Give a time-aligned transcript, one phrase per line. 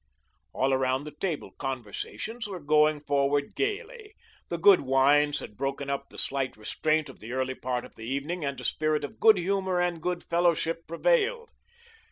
[0.51, 4.15] All around the table conversations were going forward gayly.
[4.49, 8.07] The good wines had broken up the slight restraint of the early part of the
[8.07, 11.51] evening and a spirit of good humour and good fellowship prevailed.